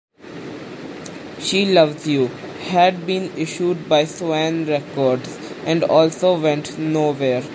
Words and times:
"She 1.37 1.63
Loves 1.71 2.07
You" 2.07 2.29
had 2.61 3.05
been 3.05 3.31
issued 3.37 3.87
by 3.87 4.05
Swan 4.05 4.65
Records 4.65 5.37
and 5.63 5.83
also 5.83 6.39
went 6.41 6.79
nowhere. 6.79 7.43